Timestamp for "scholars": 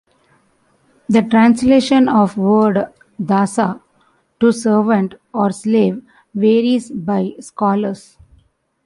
7.39-8.17